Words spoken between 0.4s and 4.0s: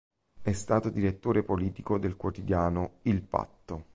È stato direttore politico del quotidiano "Il Patto".